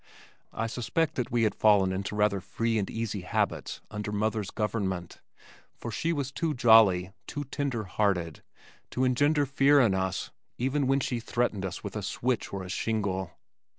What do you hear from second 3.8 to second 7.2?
under mother's government, for she was too jolly,